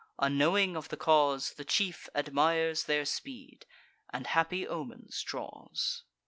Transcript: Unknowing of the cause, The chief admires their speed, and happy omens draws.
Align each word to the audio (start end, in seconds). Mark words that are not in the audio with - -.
Unknowing 0.17 0.75
of 0.75 0.89
the 0.89 0.97
cause, 0.97 1.51
The 1.53 1.63
chief 1.63 2.09
admires 2.15 2.85
their 2.85 3.05
speed, 3.05 3.67
and 4.11 4.25
happy 4.25 4.67
omens 4.67 5.21
draws. 5.21 6.05